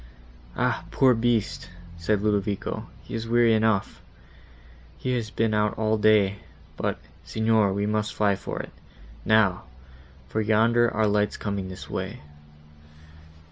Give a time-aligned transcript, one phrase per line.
[0.57, 0.83] "Ah!
[0.89, 6.37] poor beast," said Ludovico, "he is weary enough;—he has been out all day;
[6.75, 8.71] but, Signor, we must fly for it,
[9.25, 9.65] now;
[10.27, 12.19] for yonder are lights coming this way."